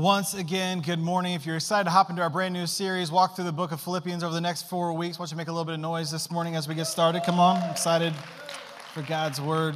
[0.00, 1.34] once again, good morning.
[1.34, 3.82] If you're excited to hop into our brand new series, walk through the book of
[3.82, 5.18] Philippians over the next four weeks.
[5.18, 7.22] Why don't you make a little bit of noise this morning as we get started?
[7.22, 8.14] Come on, excited
[8.94, 9.74] for God's word.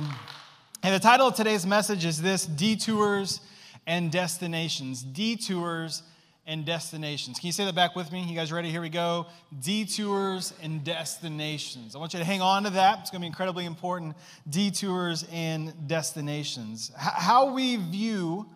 [0.82, 3.40] And the title of today's message is this Detours
[3.86, 5.02] and Destinations.
[5.02, 6.02] Detours
[6.46, 7.38] and Destinations.
[7.38, 8.22] Can you say that back with me?
[8.22, 8.70] You guys ready?
[8.70, 9.26] Here we go.
[9.60, 11.94] Detours and Destinations.
[11.94, 13.00] I want you to hang on to that.
[13.00, 14.16] It's going to be incredibly important.
[14.48, 16.92] Detours and Destinations.
[16.96, 18.46] How we view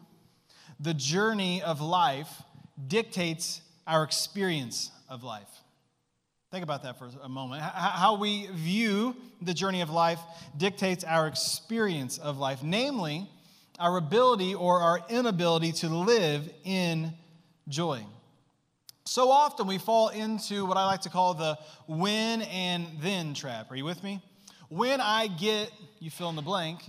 [0.81, 2.31] the journey of life
[2.87, 5.49] dictates our experience of life.
[6.51, 7.63] Think about that for a moment.
[7.63, 10.21] How we view the journey of life
[10.57, 13.29] dictates our experience of life, namely,
[13.79, 17.13] our ability or our inability to live in
[17.69, 18.03] joy.
[19.05, 23.71] So often we fall into what I like to call the when and then trap.
[23.71, 24.21] Are you with me?
[24.69, 26.81] When I get, you fill in the blank,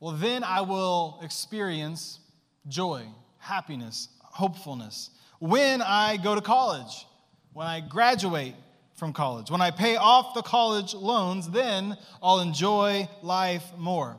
[0.00, 2.20] well, then I will experience
[2.68, 3.06] joy
[3.46, 5.10] happiness, hopefulness.
[5.38, 7.06] When I go to college,
[7.52, 8.54] when I graduate
[8.96, 14.16] from college, when I pay off the college loans, then I'll enjoy life more.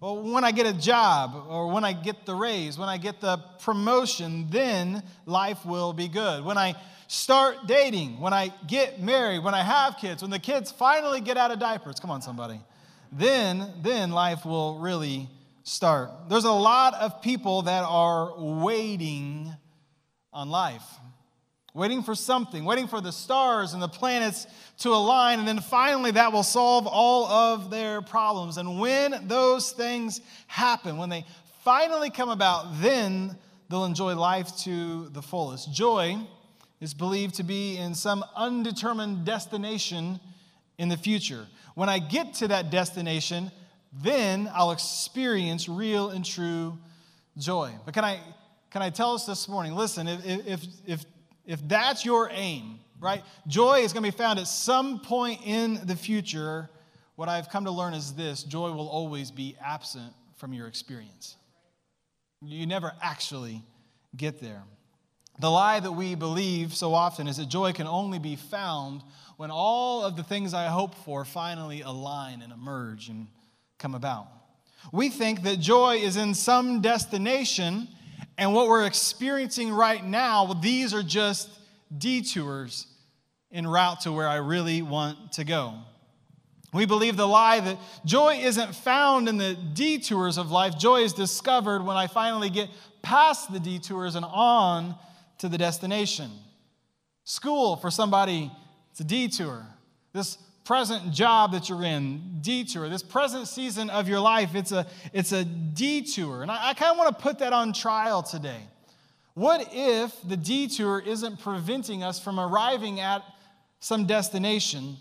[0.00, 3.20] Well, when I get a job or when I get the raise, when I get
[3.20, 6.44] the promotion, then life will be good.
[6.44, 6.74] When I
[7.06, 11.36] start dating, when I get married, when I have kids, when the kids finally get
[11.36, 12.60] out of diapers, come on, somebody,
[13.12, 15.28] then, then life will really
[15.68, 16.10] start.
[16.28, 19.52] There's a lot of people that are waiting
[20.32, 20.84] on life,
[21.74, 24.46] waiting for something, waiting for the stars and the planets
[24.78, 28.56] to align, and then finally that will solve all of their problems.
[28.56, 31.26] And when those things happen, when they
[31.64, 33.36] finally come about, then
[33.68, 35.70] they'll enjoy life to the fullest.
[35.72, 36.16] Joy
[36.80, 40.18] is believed to be in some undetermined destination
[40.78, 41.46] in the future.
[41.74, 43.50] When I get to that destination,
[44.02, 46.78] then I'll experience real and true
[47.36, 47.72] joy.
[47.84, 48.20] But can I,
[48.70, 49.74] can I tell us this morning?
[49.74, 51.04] Listen, if, if, if,
[51.46, 53.22] if that's your aim, right?
[53.46, 56.68] Joy is going to be found at some point in the future.
[57.16, 61.36] What I've come to learn is this joy will always be absent from your experience.
[62.42, 63.62] You never actually
[64.16, 64.62] get there.
[65.40, 69.02] The lie that we believe so often is that joy can only be found
[69.36, 73.28] when all of the things I hope for finally align and emerge and
[73.78, 74.26] come about.
[74.92, 77.88] We think that joy is in some destination,
[78.36, 81.48] and what we're experiencing right now, well, these are just
[81.96, 82.86] detours
[83.50, 85.74] en route to where I really want to go.
[86.72, 90.78] We believe the lie that joy isn't found in the detours of life.
[90.78, 92.68] Joy is discovered when I finally get
[93.00, 94.94] past the detours and on
[95.38, 96.30] to the destination.
[97.24, 98.50] School, for somebody,
[98.90, 99.66] it's a detour.
[100.12, 100.36] This
[100.68, 102.90] present job that you're in, detour.
[102.90, 106.42] This present season of your life, it's a, it's a detour.
[106.42, 108.60] And I, I kind of want to put that on trial today.
[109.32, 113.22] What if the detour isn't preventing us from arriving at
[113.80, 114.98] some destination?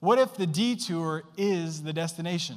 [0.00, 2.56] What if the detour is the destination?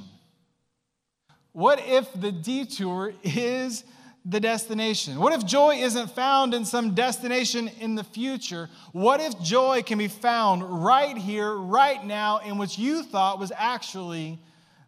[1.52, 3.84] What if the detour is
[4.24, 5.18] the destination?
[5.18, 8.68] What if joy isn't found in some destination in the future?
[8.92, 13.52] What if joy can be found right here, right now, in which you thought was
[13.56, 14.38] actually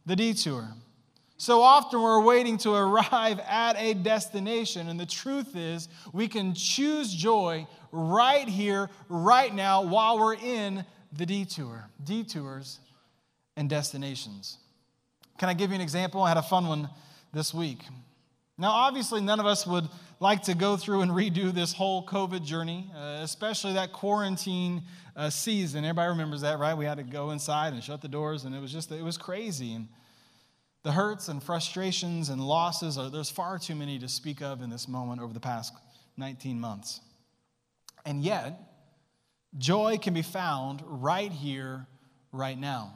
[0.05, 0.69] the detour?
[1.39, 6.55] So often we're waiting to arrive at a destination, and the truth is, we can
[6.55, 11.89] choose joy right here, right now, while we're in the detour.
[12.05, 12.81] Detours
[13.57, 14.59] and destinations.
[15.39, 16.23] Can I give you an example?
[16.23, 16.89] I had a fun one
[17.33, 17.83] this week.
[18.63, 19.89] Now, obviously, none of us would
[20.21, 24.85] like to go through and redo this whole COVID journey, uh, especially that quarantine
[25.17, 25.85] uh, season.
[25.85, 26.73] Everybody remembers that, right?
[26.73, 29.19] We had to go inside and shut the doors, and it was just, it was
[29.19, 29.73] crazy.
[29.73, 29.89] And
[30.85, 34.71] the hurts and frustrations and losses, are, there's far too many to speak of in
[34.71, 35.75] this moment over the past
[36.17, 37.01] 19 months.
[38.07, 38.61] And yet,
[39.59, 41.89] joy can be found right here,
[42.31, 42.95] right now.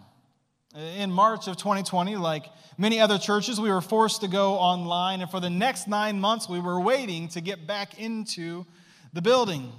[0.77, 5.31] In March of 2020, like many other churches, we were forced to go online, and
[5.31, 8.67] for the next nine months, we were waiting to get back into
[9.15, 9.73] the building.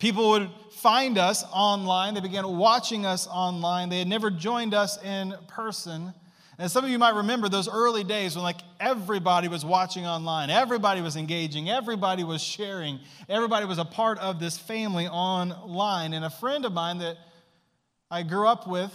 [0.00, 3.88] People would find us online, they began watching us online.
[3.88, 6.12] They had never joined us in person.
[6.58, 10.50] And some of you might remember those early days when like everybody was watching online,
[10.50, 12.98] everybody was engaging, everybody was sharing,
[13.28, 16.12] everybody was a part of this family online.
[16.12, 17.16] And a friend of mine that
[18.10, 18.92] I grew up with,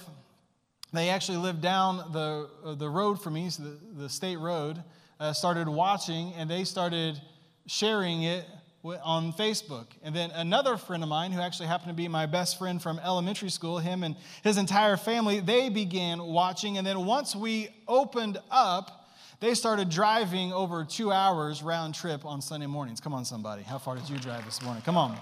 [0.93, 4.83] they actually lived down the, uh, the road from me, the, the state road,
[5.19, 7.19] uh, started watching and they started
[7.67, 8.45] sharing it
[9.03, 9.85] on Facebook.
[10.03, 12.99] And then another friend of mine, who actually happened to be my best friend from
[12.99, 16.77] elementary school, him and his entire family, they began watching.
[16.77, 19.09] And then once we opened up,
[19.39, 22.99] they started driving over two hours round trip on Sunday mornings.
[22.99, 23.63] Come on, somebody.
[23.63, 24.83] How far did you drive this morning?
[24.83, 25.17] Come on.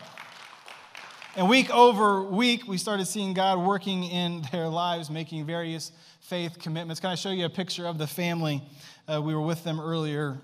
[1.36, 5.92] And week over week, we started seeing God working in their lives, making various
[6.22, 7.00] faith commitments.
[7.00, 8.64] Can I show you a picture of the family?
[9.08, 10.42] Uh, we were with them earlier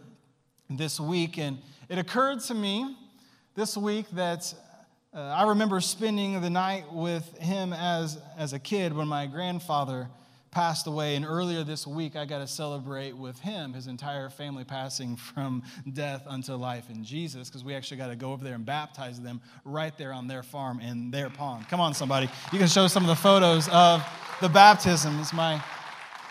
[0.69, 1.57] this week, and
[1.89, 2.95] it occurred to me
[3.55, 4.53] this week that
[5.11, 10.07] uh, I remember spending the night with him as, as a kid when my grandfather
[10.55, 11.15] passed away.
[11.17, 15.61] And earlier this week, I got to celebrate with him, his entire family passing from
[15.91, 19.19] death unto life in Jesus, because we actually got to go over there and baptize
[19.19, 21.67] them right there on their farm in their pond.
[21.67, 22.29] Come on, somebody.
[22.53, 24.03] You can show some of the photos of
[24.39, 25.33] the baptisms.
[25.33, 25.61] My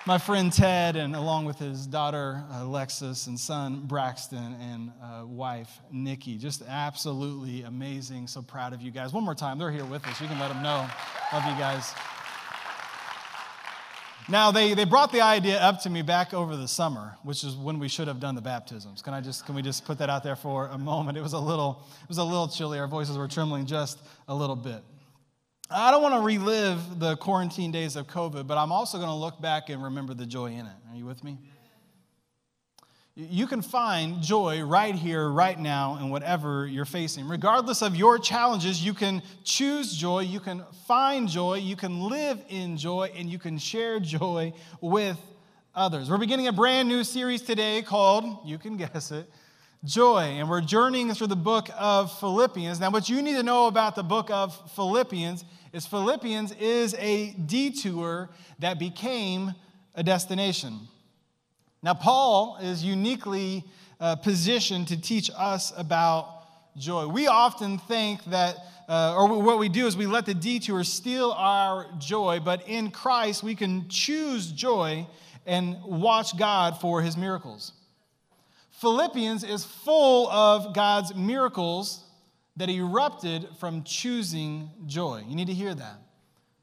[0.07, 5.81] my friend Ted, and along with his daughter Alexis and son Braxton and uh, wife
[5.93, 6.37] Nikki.
[6.37, 8.27] Just absolutely amazing.
[8.27, 9.13] So proud of you guys.
[9.13, 10.21] One more time, they're here with us.
[10.21, 10.87] You can let them know.
[11.33, 11.95] Love you guys.
[14.29, 17.57] Now, they, they brought the idea up to me back over the summer, which is
[17.57, 19.03] when we should have done the baptisms.
[19.03, 21.19] Can, I just, can we just put that out there for a moment?
[21.19, 22.79] It was a little, it was a little chilly.
[22.79, 24.83] Our voices were trembling just a little bit.
[25.71, 29.15] I don't want to relive the quarantine days of COVID, but I'm also going to
[29.15, 30.77] look back and remember the joy in it.
[30.91, 31.39] Are you with me?
[33.17, 37.29] You can find joy right here, right now, in whatever you're facing.
[37.29, 42.45] Regardless of your challenges, you can choose joy, you can find joy, you can live
[42.49, 45.17] in joy, and you can share joy with
[45.77, 46.11] others.
[46.11, 49.31] We're beginning a brand new series today called, you can guess it,
[49.85, 50.23] Joy.
[50.39, 52.81] And we're journeying through the book of Philippians.
[52.81, 55.45] Now, what you need to know about the book of Philippians
[55.75, 59.55] is Philippians is a detour that became
[59.95, 60.89] a destination.
[61.85, 63.63] Now, Paul is uniquely
[64.01, 66.47] uh, positioned to teach us about
[66.79, 67.07] joy.
[67.09, 68.57] We often think that,
[68.89, 72.91] uh, or what we do is we let the detour steal our joy, but in
[72.91, 75.07] Christ we can choose joy
[75.45, 77.73] and watch God for his miracles.
[78.71, 82.03] Philippians is full of God's miracles
[82.57, 85.23] that erupted from choosing joy.
[85.29, 86.04] You need to hear that.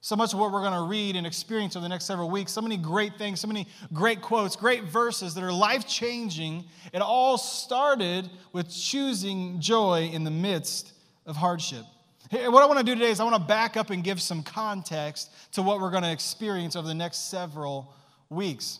[0.03, 2.51] So much of what we're going to read and experience over the next several weeks,
[2.51, 6.65] so many great things, so many great quotes, great verses that are life changing.
[6.91, 10.91] It all started with choosing joy in the midst
[11.27, 11.85] of hardship.
[12.31, 14.41] What I want to do today is I want to back up and give some
[14.41, 17.93] context to what we're going to experience over the next several
[18.29, 18.79] weeks.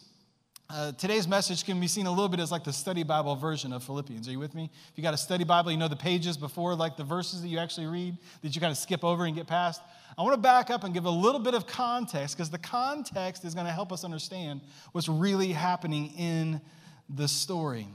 [0.74, 3.74] Uh, today's message can be seen a little bit as like the study Bible version
[3.74, 4.25] of Philippians.
[4.30, 4.70] Are you with me?
[4.90, 7.50] If you got a study Bible, you know the pages before, like the verses that
[7.50, 9.82] you actually read that you kind of skip over and get past.
[10.18, 13.44] I want to back up and give a little bit of context because the context
[13.44, 14.62] is going to help us understand
[14.94, 16.62] what's really happening in
[17.10, 17.86] the story.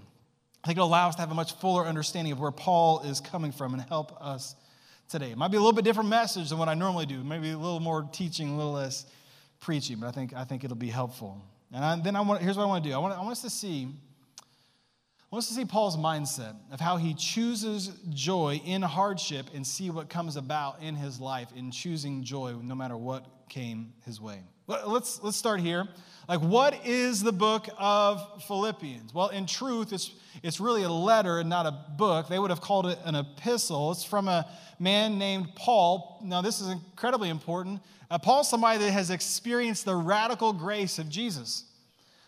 [0.63, 3.23] I think it'll allow us to have a much fuller understanding of where Paul is
[3.23, 4.55] coming from and help us
[5.09, 5.31] today.
[5.31, 7.57] It might be a little bit different message than what I normally do, maybe a
[7.57, 9.07] little more teaching, a little less
[9.61, 11.43] preaching, but I think, I think it'll be helpful.
[11.73, 13.33] And I, then I want, here's what I want to do I want, I want
[13.33, 13.89] us to see.
[13.89, 19.67] I want us to see Paul's mindset of how he chooses joy in hardship and
[19.67, 24.21] see what comes about in his life in choosing joy no matter what came his
[24.21, 24.43] way.
[24.67, 25.87] Let's, let's start here.
[26.29, 29.15] Like, what is the book of Philippians?
[29.15, 30.11] Well, in truth, it's,
[30.43, 32.29] it's really a letter and not a book.
[32.29, 33.93] They would have called it an epistle.
[33.93, 34.47] It's from a
[34.81, 36.21] man named Paul.
[36.25, 37.81] Now, this is incredibly important
[38.11, 41.65] uh, Paul's somebody that has experienced the radical grace of Jesus.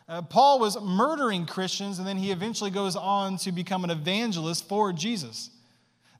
[0.09, 4.67] Uh, Paul was murdering Christians, and then he eventually goes on to become an evangelist
[4.67, 5.51] for Jesus.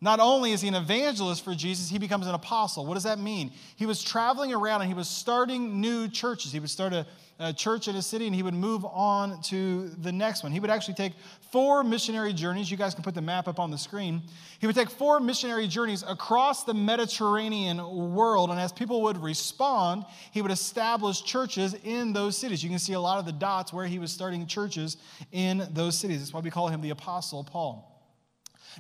[0.01, 2.87] Not only is he an evangelist for Jesus, he becomes an apostle.
[2.87, 3.51] What does that mean?
[3.75, 6.53] He was traveling around and he was starting new churches.
[6.53, 7.05] He would start a,
[7.41, 10.53] a, church in a city and he would move on to the next one.
[10.53, 11.15] He would actually take
[11.51, 12.71] four missionary journeys.
[12.71, 14.23] You guys can put the map up on the screen.
[14.61, 18.51] He would take four missionary journeys across the Mediterranean world.
[18.51, 22.63] And as people would respond, he would establish churches in those cities.
[22.63, 24.97] You can see a lot of the dots where he was starting churches
[25.33, 26.21] in those cities.
[26.21, 27.88] That's why we call him the Apostle Paul.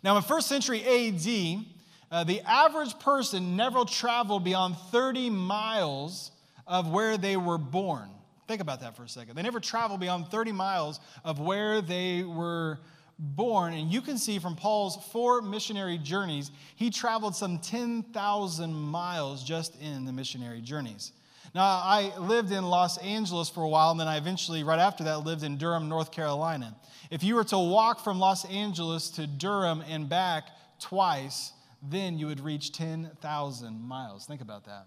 [0.03, 1.65] Now, in first century AD,
[2.11, 6.31] uh, the average person never traveled beyond 30 miles
[6.67, 8.09] of where they were born.
[8.47, 9.37] Think about that for a second.
[9.37, 12.79] They never traveled beyond 30 miles of where they were
[13.19, 13.75] born.
[13.75, 19.81] And you can see from Paul's four missionary journeys, he traveled some 10,000 miles just
[19.83, 21.13] in the missionary journeys.
[21.55, 25.05] Now, I lived in Los Angeles for a while, and then I eventually, right after
[25.05, 26.77] that, lived in Durham, North Carolina.
[27.11, 30.45] If you were to walk from Los Angeles to Durham and back
[30.79, 31.53] twice,
[31.83, 34.27] then you would reach 10,000 miles.
[34.27, 34.87] Think about that.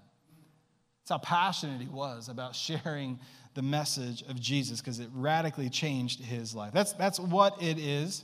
[1.01, 3.19] That's how passionate he was about sharing
[3.53, 6.73] the message of Jesus because it radically changed his life.
[6.73, 8.23] That's, that's what it is.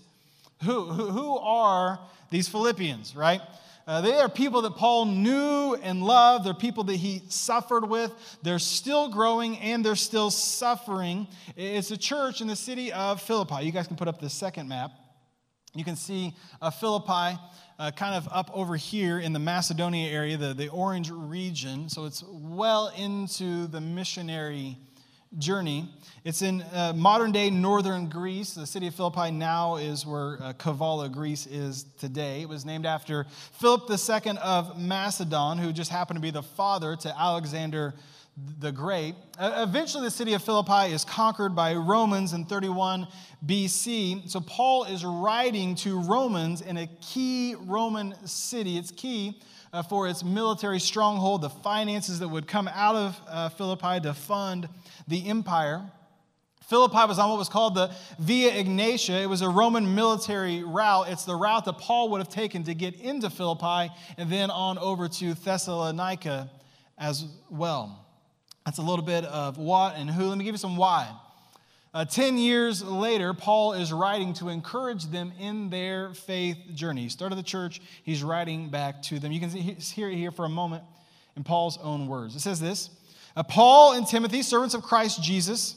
[0.64, 3.42] Who, who, who are these Philippians, right?
[3.88, 6.46] Uh, they are people that Paul knew and loved.
[6.46, 8.12] They're people that he suffered with.
[8.44, 11.26] They're still growing and they're still suffering.
[11.56, 13.64] It's a church in the city of Philippi.
[13.64, 14.92] You guys can put up the second map.
[15.74, 17.40] You can see uh, Philippi
[17.80, 21.88] uh, kind of up over here in the Macedonia area, the, the orange region.
[21.88, 24.78] So it's well into the missionary
[25.38, 25.90] journey.
[26.24, 28.54] It's in uh, modern day northern Greece.
[28.54, 32.42] The city of Philippi now is where uh, Kavala, Greece is today.
[32.42, 36.96] It was named after Philip II of Macedon, who just happened to be the father
[36.98, 37.94] to Alexander
[38.60, 39.16] the Great.
[39.40, 43.08] Uh, eventually, the city of Philippi is conquered by Romans in 31
[43.46, 44.30] BC.
[44.30, 48.78] So, Paul is writing to Romans in a key Roman city.
[48.78, 49.42] It's key
[49.74, 54.14] uh, for its military stronghold, the finances that would come out of uh, Philippi to
[54.14, 54.70] fund
[55.08, 55.84] the empire.
[56.68, 59.24] Philippi was on what was called the Via Egnatia.
[59.24, 61.10] It was a Roman military route.
[61.10, 64.78] It's the route that Paul would have taken to get into Philippi and then on
[64.78, 66.50] over to Thessalonica
[66.98, 68.06] as well.
[68.66, 70.26] That's a little bit of what and who.
[70.26, 71.10] Let me give you some why.
[71.98, 77.02] Uh, Ten years later, Paul is writing to encourage them in their faith journey.
[77.02, 79.32] He started the church, he's writing back to them.
[79.32, 80.84] You can hear it here for a moment
[81.36, 82.36] in Paul's own words.
[82.36, 82.92] It says this
[83.36, 85.76] uh, Paul and Timothy, servants of Christ Jesus,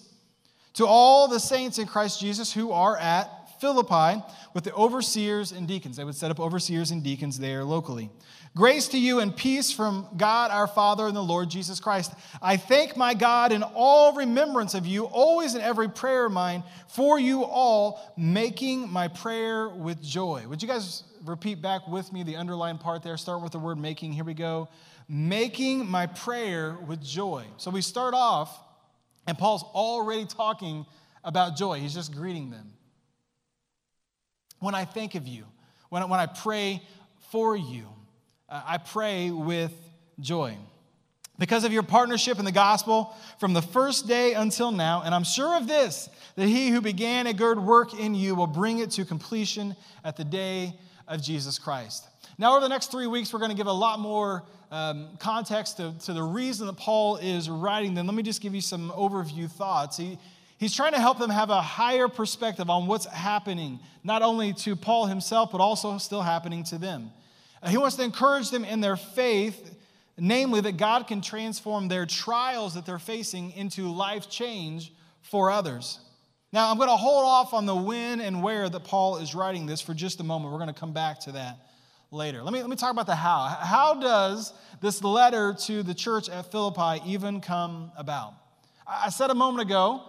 [0.75, 4.23] to all the saints in Christ Jesus who are at Philippi
[4.55, 5.97] with the overseers and deacons.
[5.97, 8.11] They would set up overseers and deacons there locally.
[8.57, 12.13] Grace to you and peace from God our Father and the Lord Jesus Christ.
[12.43, 16.65] I thank my God in all remembrance of you, always in every prayer of mine,
[16.89, 20.45] for you all, making my prayer with joy.
[20.49, 23.17] Would you guys repeat back with me the underlined part there?
[23.17, 24.13] Start with the word making.
[24.13, 24.69] Here we go.
[25.09, 27.45] Making my prayer with joy.
[27.57, 28.59] So we start off,
[29.29, 30.87] and Paul's already talking
[31.23, 31.79] about joy.
[31.79, 32.73] He's just greeting them.
[34.61, 35.45] When I think of you,
[35.89, 36.83] when, when I pray
[37.31, 37.87] for you,
[38.49, 39.73] uh, I pray with
[40.21, 40.57] joy.
[41.39, 45.25] Because of your partnership in the gospel from the first day until now, and I'm
[45.25, 48.91] sure of this, that he who began a good work in you will bring it
[48.93, 49.75] to completion
[50.05, 50.75] at the day
[51.09, 52.07] of Jesus Christ.
[52.37, 55.79] Now, over the next three weeks, we're going to give a lot more um, context
[55.79, 58.07] to, to the reason that Paul is writing them.
[58.07, 59.97] Let me just give you some overview thoughts.
[59.97, 60.19] He,
[60.61, 64.77] he's trying to help them have a higher perspective on what's happening, not only to
[64.77, 67.11] Paul himself, but also still happening to them.
[67.67, 69.75] He wants to encourage them in their faith,
[70.17, 75.99] namely that God can transform their trials that they're facing into life change for others.
[76.53, 79.67] Now, I'm going to hold off on the when and where that Paul is writing
[79.67, 80.53] this for just a moment.
[80.53, 81.59] We're going to come back to that
[82.11, 82.43] later.
[82.43, 83.47] Let me, let me talk about the how.
[83.61, 88.35] How does this letter to the church at Philippi even come about?
[88.87, 90.03] I said a moment ago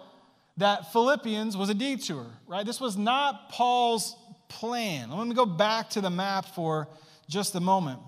[0.58, 2.64] that Philippians was a detour, right?
[2.64, 4.14] This was not Paul's
[4.48, 5.10] plan.
[5.10, 6.88] Let me go back to the map for
[7.28, 8.00] just a moment.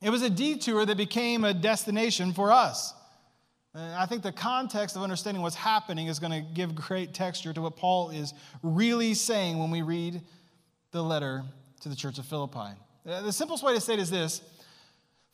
[0.00, 2.94] It was a detour that became a destination for us.
[3.74, 7.52] And I think the context of understanding what's happening is going to give great texture
[7.52, 10.22] to what Paul is really saying when we read
[10.92, 11.42] the letter
[11.80, 12.78] to the church of Philippi.
[13.06, 14.40] Uh, the simplest way to say it is this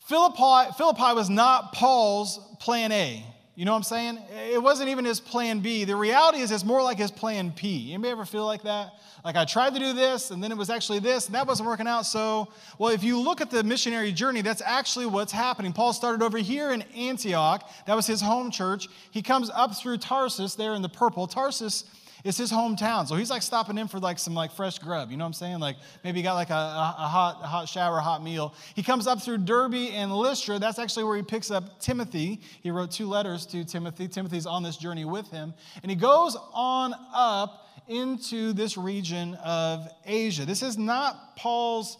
[0.07, 3.23] Philippi, Philippi was not Paul's plan A.
[3.53, 4.17] You know what I'm saying?
[4.49, 5.83] It wasn't even his plan B.
[5.83, 7.93] The reality is it's more like his plan P.
[7.93, 8.93] Anybody ever feel like that?
[9.25, 11.67] Like I tried to do this and then it was actually this and that wasn't
[11.67, 12.05] working out.
[12.05, 15.73] So, well, if you look at the missionary journey, that's actually what's happening.
[15.73, 17.69] Paul started over here in Antioch.
[17.87, 18.87] That was his home church.
[19.11, 21.27] He comes up through Tarsus there in the purple.
[21.27, 21.83] Tarsus
[22.23, 23.07] it's his hometown.
[23.07, 25.11] So he's like stopping in for like some like fresh grub.
[25.11, 25.59] You know what I'm saying?
[25.59, 28.53] Like maybe he got like a, a, a hot, a hot shower, hot meal.
[28.75, 30.59] He comes up through Derbe and Lystra.
[30.59, 32.41] That's actually where he picks up Timothy.
[32.61, 34.07] He wrote two letters to Timothy.
[34.07, 35.53] Timothy's on this journey with him.
[35.81, 40.45] And he goes on up into this region of Asia.
[40.45, 41.97] This is not Paul's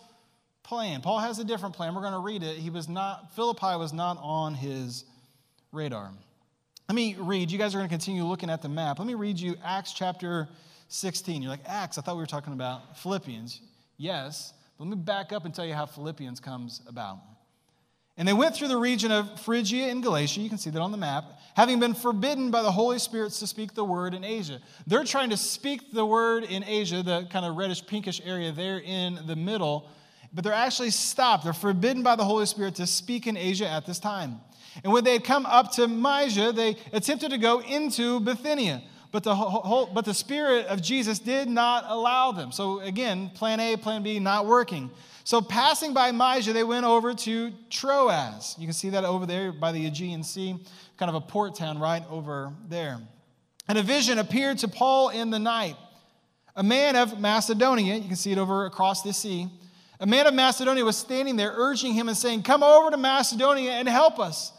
[0.63, 1.01] plan.
[1.01, 1.93] Paul has a different plan.
[1.95, 2.55] We're going to read it.
[2.55, 5.03] He was not, Philippi was not on his
[5.71, 6.11] radar.
[6.89, 7.51] Let me read.
[7.51, 8.99] You guys are going to continue looking at the map.
[8.99, 10.49] Let me read you Acts chapter
[10.89, 11.41] 16.
[11.41, 13.61] You're like, Acts, I thought we were talking about Philippians.
[13.97, 17.19] Yes, but let me back up and tell you how Philippians comes about.
[18.17, 20.41] And they went through the region of Phrygia and Galatia.
[20.41, 23.47] You can see that on the map, having been forbidden by the Holy Spirit to
[23.47, 24.59] speak the word in Asia.
[24.85, 28.79] They're trying to speak the word in Asia, the kind of reddish pinkish area there
[28.79, 29.89] in the middle,
[30.33, 31.45] but they're actually stopped.
[31.45, 34.41] They're forbidden by the Holy Spirit to speak in Asia at this time.
[34.83, 38.81] And when they had come up to Mysia, they attempted to go into Bithynia.
[39.11, 42.51] But the, whole, but the Spirit of Jesus did not allow them.
[42.51, 44.89] So again, plan A, plan B not working.
[45.25, 48.55] So passing by Mysia, they went over to Troas.
[48.57, 50.55] You can see that over there by the Aegean Sea,
[50.97, 52.99] kind of a port town right over there.
[53.67, 55.75] And a vision appeared to Paul in the night.
[56.55, 59.47] A man of Macedonia, you can see it over across the sea,
[59.99, 63.71] A man of Macedonia was standing there, urging him and saying, Come over to Macedonia
[63.71, 64.51] and help us.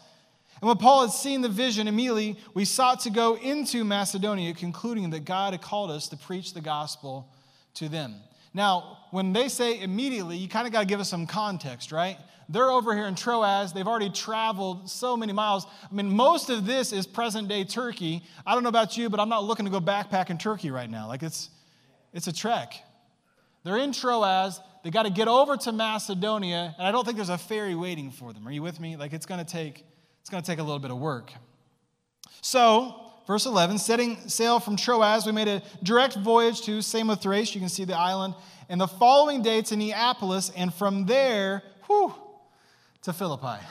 [0.63, 5.09] And when Paul had seen the vision, immediately we sought to go into Macedonia, concluding
[5.09, 7.27] that God had called us to preach the gospel
[7.73, 8.15] to them.
[8.53, 12.15] Now, when they say immediately, you kind of got to give us some context, right?
[12.47, 13.73] They're over here in Troas.
[13.73, 15.65] They've already traveled so many miles.
[15.91, 18.23] I mean, most of this is present day Turkey.
[18.47, 20.89] I don't know about you, but I'm not looking to go backpack in Turkey right
[20.89, 21.09] now.
[21.09, 21.49] Like, it's,
[22.13, 22.73] it's a trek.
[23.65, 24.61] They're in Troas.
[24.85, 28.11] They got to get over to Macedonia, and I don't think there's a ferry waiting
[28.11, 28.47] for them.
[28.47, 28.95] Are you with me?
[28.95, 29.83] Like, it's going to take
[30.23, 31.33] it's going to take a little bit of work.
[32.39, 32.95] So,
[33.27, 37.53] verse 11, setting sail from Troas, we made a direct voyage to Samothrace.
[37.53, 38.33] You can see the island.
[38.69, 42.15] And the following day to Neapolis, and from there, whew,
[43.01, 43.61] to Philippi.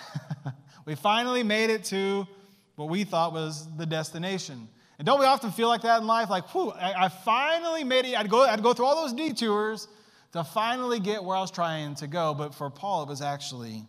[0.85, 2.28] we finally made it to
[2.76, 4.68] what we thought was the destination.
[4.99, 6.28] And don't we often feel like that in life?
[6.28, 8.14] Like, whew, I, I finally made it.
[8.14, 9.88] I'd go, I'd go through all those detours
[10.32, 12.35] to finally get where I was trying to go.
[12.35, 13.87] But for Paul, it was actually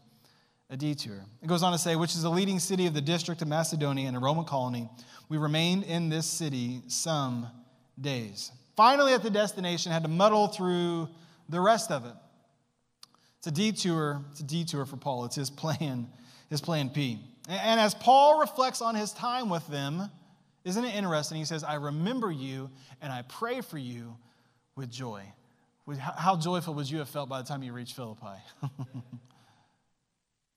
[0.69, 1.25] a detour.
[1.41, 4.07] It goes on to say, which is the leading city of the district of Macedonia
[4.07, 4.89] and a Roman colony.
[5.29, 7.47] We remained in this city some
[7.99, 8.51] days.
[8.75, 11.09] Finally, at the destination, had to muddle through
[11.49, 12.13] the rest of it.
[13.37, 14.23] It's a detour.
[14.31, 15.25] It's a detour for Paul.
[15.25, 16.07] It's his plan,
[16.49, 17.19] his plan P.
[17.47, 20.09] And as Paul reflects on his time with them,
[20.63, 21.37] isn't it interesting?
[21.37, 22.69] He says, I remember you
[23.01, 24.15] and I pray for you
[24.75, 25.23] with joy.
[25.99, 28.25] How joyful would you have felt by the time you reached Philippi?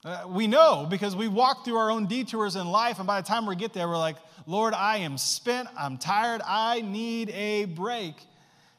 [0.07, 3.27] Uh, we know because we walk through our own detours in life, and by the
[3.27, 4.15] time we get there, we're like,
[4.47, 8.15] Lord, I am spent, I'm tired, I need a break.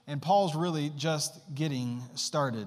[0.08, 2.66] And Paul's really just getting started.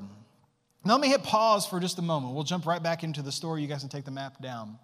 [0.85, 2.35] Now, let me hit pause for just a moment.
[2.35, 3.63] We'll jump right back into the story.
[3.63, 4.79] You guys can take the map down.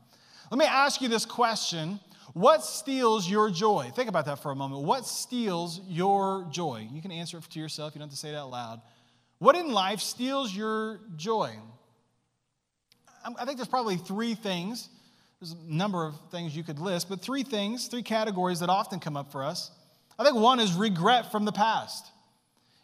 [0.50, 2.00] Let me ask you this question
[2.32, 3.92] What steals your joy?
[3.94, 4.84] Think about that for a moment.
[4.84, 6.88] What steals your joy?
[6.90, 8.80] You can answer it to yourself, you don't have to say it out loud.
[9.38, 11.56] What in life steals your joy?
[13.38, 14.88] I think there's probably three things.
[15.40, 19.00] There's a number of things you could list, but three things, three categories that often
[19.00, 19.70] come up for us.
[20.18, 22.06] I think one is regret from the past.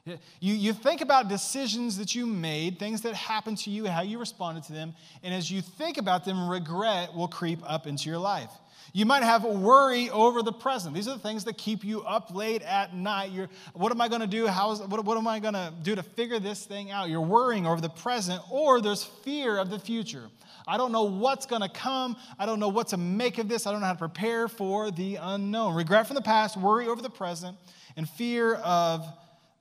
[0.04, 0.18] You,
[0.54, 4.64] you think about decisions that you made, things that happened to you, how you responded
[4.64, 8.50] to them, and as you think about them, regret will creep up into your life.
[8.92, 10.92] You might have worry over the present.
[10.92, 13.30] These are the things that keep you up late at night.
[13.30, 14.48] You're, what am I going to do?
[14.48, 17.08] How is, what, what am I going to do to figure this thing out?
[17.08, 20.28] You're worrying over the present, or there's fear of the future.
[20.66, 22.16] I don't know what's going to come.
[22.40, 23.68] I don't know what to make of this.
[23.68, 25.76] I don't know how to prepare for the unknown.
[25.76, 27.56] Regret from the past, worry over the present,
[27.96, 29.06] and fear of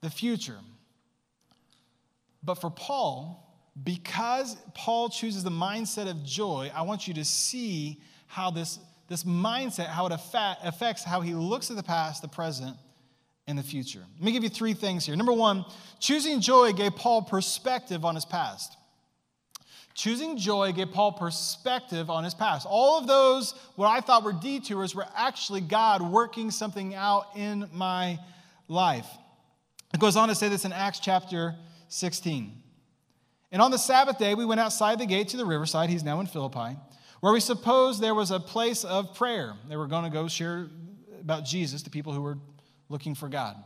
[0.02, 0.58] the future.
[2.42, 3.38] But for Paul,
[3.82, 8.78] because Paul chooses the mindset of joy, I want you to see how this
[9.12, 12.76] this mindset, how it affects how he looks at the past, the present,
[13.46, 14.02] and the future.
[14.16, 15.14] Let me give you three things here.
[15.16, 15.66] Number one,
[16.00, 18.76] choosing joy gave Paul perspective on his past.
[19.94, 22.66] Choosing joy gave Paul perspective on his past.
[22.66, 27.68] All of those, what I thought were detours, were actually God working something out in
[27.72, 28.18] my
[28.68, 29.06] life.
[29.92, 31.54] It goes on to say this in Acts chapter
[31.88, 32.52] 16.
[33.50, 35.90] And on the Sabbath day, we went outside the gate to the riverside.
[35.90, 36.76] He's now in Philippi
[37.22, 39.54] where we suppose there was a place of prayer.
[39.68, 40.66] They were going to go share
[41.20, 42.36] about Jesus to people who were
[42.88, 43.56] looking for God.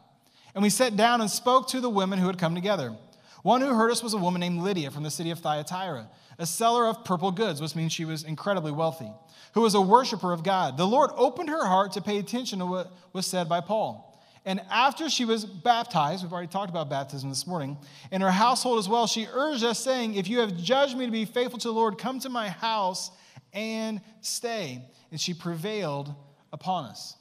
[0.55, 2.95] And we sat down and spoke to the women who had come together.
[3.43, 6.45] One who heard us was a woman named Lydia from the city of Thyatira, a
[6.45, 9.11] seller of purple goods, which means she was incredibly wealthy,
[9.55, 10.77] who was a worshiper of God.
[10.77, 14.16] The Lord opened her heart to pay attention to what was said by Paul.
[14.47, 17.77] And after she was baptized, we've already talked about baptism this morning,
[18.13, 21.13] in her household as well, she urged us, saying, If you have judged me to
[21.13, 23.11] be faithful to the Lord, come to my house
[23.53, 24.83] and stay.
[25.11, 26.15] And she prevailed
[26.53, 27.17] upon us.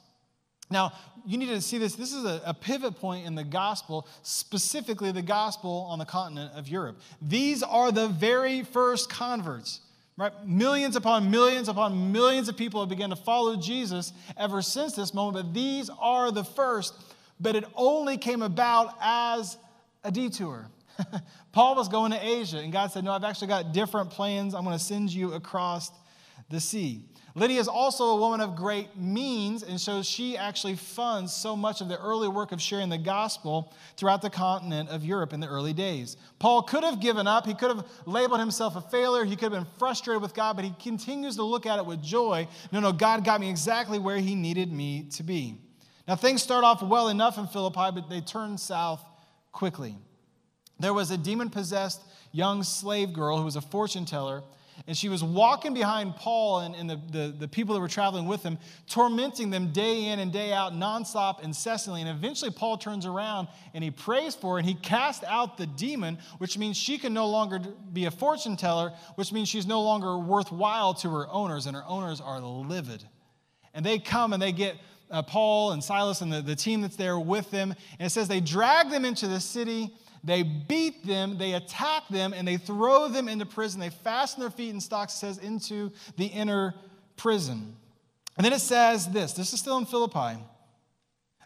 [0.70, 0.92] Now,
[1.24, 1.94] you need to see this.
[1.94, 6.52] This is a, a, pivot point in the gospel, specifically the gospel on the continent
[6.54, 7.00] of Europe.
[7.22, 9.80] These are the very first converts,
[10.16, 10.32] right?
[10.44, 15.14] Millions upon millions upon millions of people have begun to follow Jesus ever since this
[15.14, 16.94] moment, but these are the first.
[17.38, 19.58] But it only came about as
[20.04, 20.68] a detour.
[21.52, 24.54] Paul was going to Asia, and God said, No, I've actually got different plans.
[24.54, 25.90] I'm going to send you across
[26.48, 27.02] the sea.
[27.36, 31.82] Lydia is also a woman of great means, and so she actually funds so much
[31.82, 35.46] of the early work of sharing the gospel throughout the continent of Europe in the
[35.46, 36.16] early days.
[36.38, 39.64] Paul could have given up, he could have labeled himself a failure, he could have
[39.64, 42.48] been frustrated with God, but he continues to look at it with joy.
[42.72, 45.58] No, no, God got me exactly where he needed me to be.
[46.06, 49.04] Now, things start off well enough in Philippi, but they turn south
[49.52, 49.96] quickly.
[50.78, 54.42] There was a demon possessed young slave girl who was a fortune teller
[54.86, 58.26] And she was walking behind Paul and, and the, the, the people that were traveling
[58.26, 62.02] with him, tormenting them day in and day out, nonstop, incessantly.
[62.02, 65.66] And eventually, Paul turns around and he prays for her and he casts out the
[65.66, 67.58] demon, which means she can no longer
[67.92, 71.84] be a fortune teller, which means she's no longer worthwhile to her owners, and her
[71.86, 73.02] owners are livid.
[73.72, 74.76] And they come and they get
[75.10, 77.74] uh, Paul and Silas and the, the team that's there with them.
[77.98, 79.92] And it says they drag them into the city
[80.26, 83.78] they beat them, they attack them, and they throw them into prison.
[83.78, 86.74] They fasten their feet in stocks, it says, into the inner
[87.16, 87.76] prison.
[88.36, 90.42] And then it says this this is still in Philippi.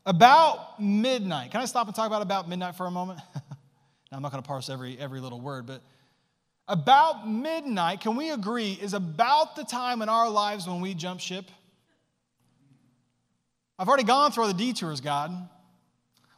[0.07, 1.51] About midnight.
[1.51, 3.21] Can I stop and talk about about midnight for a moment?
[3.35, 5.83] now, I'm not going to parse every, every little word, but
[6.67, 11.21] about midnight, can we agree, is about the time in our lives when we jump
[11.21, 11.51] ship?
[13.81, 15.49] I've already gone through all the detours, God.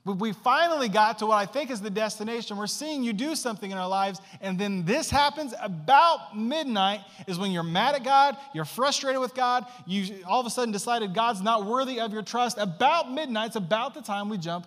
[0.05, 2.57] We finally got to what I think is the destination.
[2.57, 7.39] We're seeing you do something in our lives, and then this happens about midnight is
[7.39, 11.15] when you're mad at God, you're frustrated with God, you all of a sudden decided
[11.15, 12.59] God's not worthy of your trust.
[12.59, 14.67] About midnight's about the time we jump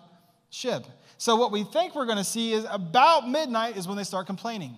[0.50, 0.86] ship.
[1.16, 4.26] So what we think we're going to see is about midnight is when they start
[4.26, 4.76] complaining.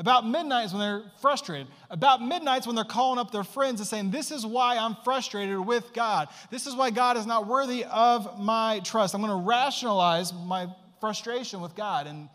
[0.00, 1.66] About midnight is when they're frustrated.
[1.90, 4.96] About midnight is when they're calling up their friends and saying, This is why I'm
[5.04, 6.28] frustrated with God.
[6.50, 9.14] This is why God is not worthy of my trust.
[9.14, 10.68] I'm going to rationalize my
[11.02, 12.06] frustration with God.
[12.06, 12.30] And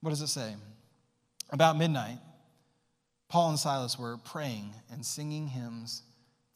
[0.00, 0.56] what does it say?
[1.50, 2.18] About midnight,
[3.28, 6.02] Paul and Silas were praying and singing hymns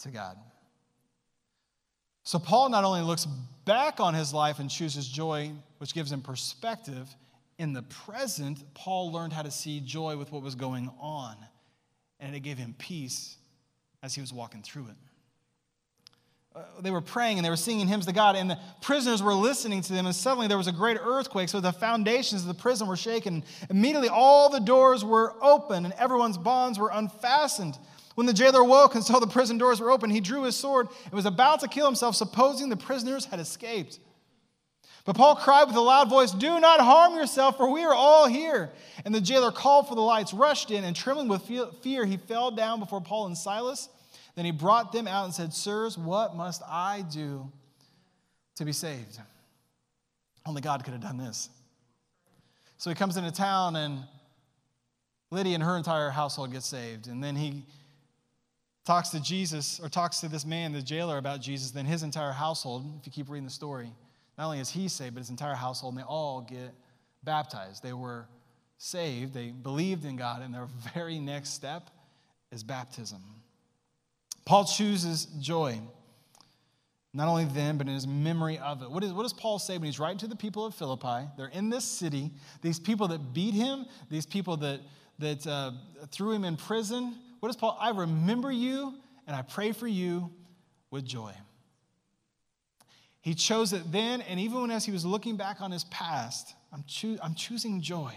[0.00, 0.37] to God.
[2.24, 3.24] So Paul not only looks
[3.64, 7.09] back on his life and chooses joy, which gives him perspective
[7.59, 11.37] in the present, Paul learned how to see joy with what was going on,
[12.21, 13.37] and it gave him peace
[14.03, 14.97] as he was walking through it.
[16.55, 19.35] Uh, they were praying and they were singing hymns to God, and the prisoners were
[19.35, 20.07] listening to them.
[20.07, 23.44] And suddenly there was a great earthquake, so the foundations of the prison were shaken.
[23.68, 27.77] Immediately, all the doors were open and everyone's bonds were unfastened.
[28.14, 30.88] When the jailer woke and saw the prison doors were open, he drew his sword
[31.05, 34.01] and was about to kill himself, supposing the prisoners had escaped.
[35.09, 38.27] But Paul cried with a loud voice, Do not harm yourself, for we are all
[38.29, 38.68] here.
[39.07, 42.51] And the jailer called for the lights, rushed in, and trembling with fear, he fell
[42.51, 43.88] down before Paul and Silas.
[44.35, 47.51] Then he brought them out and said, Sirs, what must I do
[48.57, 49.18] to be saved?
[50.44, 51.49] Only God could have done this.
[52.77, 54.05] So he comes into town, and
[55.31, 57.07] Lydia and her entire household get saved.
[57.07, 57.64] And then he
[58.85, 61.71] talks to Jesus, or talks to this man, the jailer, about Jesus.
[61.71, 63.90] Then his entire household, if you keep reading the story,
[64.38, 66.72] not only is he saved, but his entire household, and they all get
[67.24, 67.83] baptized.
[67.83, 68.29] They were
[68.79, 71.90] saved, they believed in God, and their very next step
[72.53, 73.20] is baptism.
[74.44, 75.79] Paul chooses joy,
[77.12, 78.90] not only then, but in his memory of it.
[78.90, 81.29] What, is, what does Paul say when he's writing to the people of Philippi?
[81.37, 82.31] They're in this city,
[82.62, 84.81] these people that beat him, these people that,
[85.18, 85.72] that uh,
[86.12, 87.16] threw him in prison.
[87.40, 87.77] What does Paul?
[87.81, 88.94] I remember you
[89.27, 90.31] and I pray for you
[90.90, 91.33] with joy.
[93.20, 96.54] He chose it then, and even when as he was looking back on his past,
[96.72, 98.14] I'm, choo- I'm choosing joy.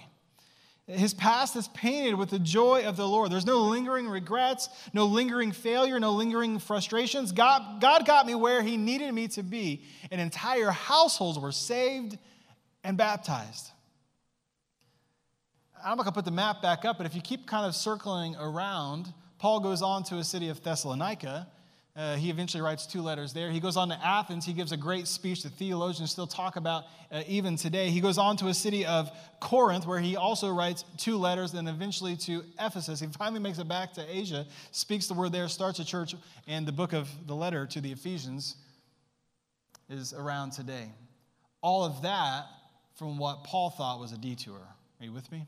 [0.87, 3.31] His past is painted with the joy of the Lord.
[3.31, 7.31] There's no lingering regrets, no lingering failure, no lingering frustrations.
[7.31, 12.17] God, God got me where He needed me to be, and entire households were saved
[12.83, 13.69] and baptized.
[15.83, 17.75] I'm not going to put the map back up, but if you keep kind of
[17.75, 21.47] circling around, Paul goes on to a city of Thessalonica
[21.93, 23.51] uh, he eventually writes two letters there.
[23.51, 24.45] He goes on to Athens.
[24.45, 27.89] He gives a great speech that theologians still talk about uh, even today.
[27.89, 31.67] He goes on to a city of Corinth, where he also writes two letters, and
[31.67, 33.01] eventually to Ephesus.
[33.01, 36.15] He finally makes it back to Asia, speaks the word there, starts a church,
[36.47, 38.55] and the book of the letter to the Ephesians
[39.89, 40.91] is around today.
[41.61, 42.45] All of that
[42.95, 44.61] from what Paul thought was a detour.
[44.99, 45.45] Are you with me?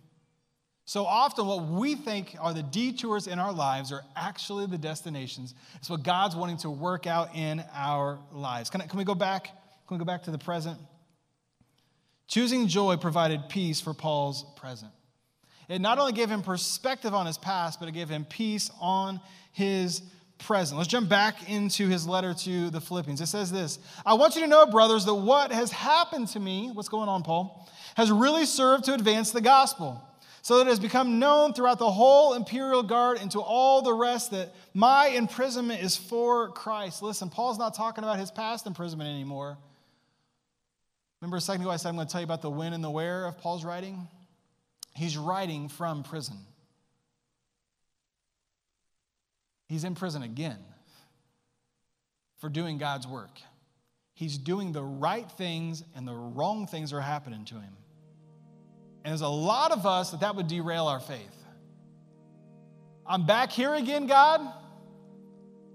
[0.85, 5.55] So often, what we think are the detours in our lives are actually the destinations.
[5.75, 8.69] It's what God's wanting to work out in our lives.
[8.69, 9.45] Can, I, can we go back?
[9.87, 10.77] Can we go back to the present?
[12.27, 14.91] Choosing joy provided peace for Paul's present.
[15.69, 19.21] It not only gave him perspective on his past, but it gave him peace on
[19.53, 20.01] his
[20.37, 20.77] present.
[20.77, 23.21] Let's jump back into his letter to the Philippians.
[23.21, 26.71] It says this I want you to know, brothers, that what has happened to me,
[26.73, 30.01] what's going on, Paul, has really served to advance the gospel
[30.43, 33.93] so that it has become known throughout the whole imperial guard and to all the
[33.93, 37.01] rest that my imprisonment is for Christ.
[37.01, 39.57] Listen, Paul's not talking about his past imprisonment anymore.
[41.21, 42.83] Remember a second ago I said I'm going to tell you about the when and
[42.83, 44.09] the where of Paul's writing?
[44.93, 46.37] He's writing from prison.
[49.69, 50.59] He's in prison again
[52.39, 53.39] for doing God's work.
[54.13, 57.77] He's doing the right things and the wrong things are happening to him.
[59.03, 61.35] And there's a lot of us that that would derail our faith.
[63.05, 64.41] I'm back here again, God.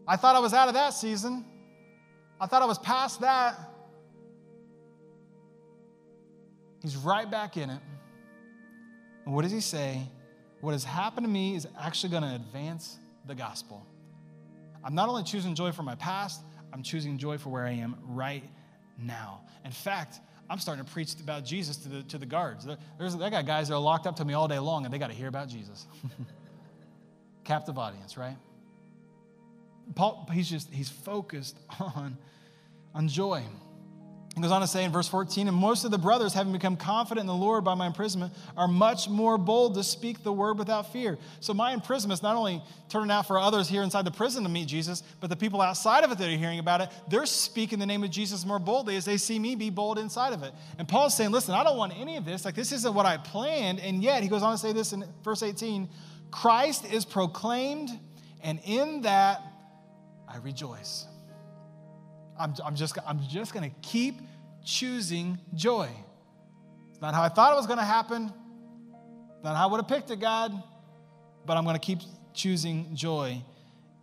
[0.06, 1.44] I thought I was out of that season.
[2.40, 3.58] I thought I was past that.
[6.80, 7.80] He's right back in it.
[9.26, 10.00] And what does he say?
[10.60, 13.86] What has happened to me is actually going to advance the gospel.
[14.82, 16.40] I'm not only choosing joy for my past,
[16.72, 18.44] I'm choosing joy for where I am right
[18.98, 19.42] now.
[19.64, 22.66] In fact, I'm starting to preach about Jesus to the, to the guards.
[22.98, 24.98] There's, I got guys that are locked up to me all day long and they
[24.98, 25.86] got to hear about Jesus.
[27.44, 28.36] Captive audience, right?
[29.94, 32.16] Paul, he's just, he's focused on,
[32.94, 33.42] on joy.
[34.34, 36.76] He goes on to say in verse 14, and most of the brothers, having become
[36.76, 40.58] confident in the Lord by my imprisonment, are much more bold to speak the word
[40.58, 41.18] without fear.
[41.40, 44.48] So my imprisonment is not only turning out for others here inside the prison to
[44.48, 47.80] meet Jesus, but the people outside of it that are hearing about it, they're speaking
[47.80, 50.52] the name of Jesus more boldly as they see me be bold inside of it.
[50.78, 52.44] And Paul's saying, listen, I don't want any of this.
[52.44, 53.80] Like, this isn't what I planned.
[53.80, 55.88] And yet, he goes on to say this in verse 18
[56.30, 57.90] Christ is proclaimed,
[58.42, 59.42] and in that
[60.28, 61.06] I rejoice.
[62.38, 64.20] I'm, I'm just, I'm just going to keep
[64.64, 65.88] choosing joy.
[66.90, 68.32] It's not how I thought it was going to happen,
[69.42, 70.52] not how I would have picked it, God,
[71.46, 72.00] but I'm going to keep
[72.34, 73.42] choosing joy